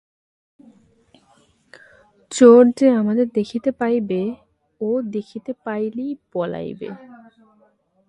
চোর 2.31 2.63
যে 2.77 2.87
আমাদের 3.01 3.27
দেখিতে 3.33 3.69
পাইবে 3.71 4.21
ও 4.81 4.89
দেখিতে 5.11 5.51
পাইলেই 5.65 6.11
পলাইবে। 6.33 6.89